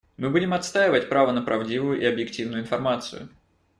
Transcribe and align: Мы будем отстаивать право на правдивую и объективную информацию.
Мы 0.17 0.31
будем 0.31 0.55
отстаивать 0.55 1.09
право 1.09 1.31
на 1.31 1.43
правдивую 1.43 2.01
и 2.01 2.05
объективную 2.05 2.63
информацию. 2.63 3.29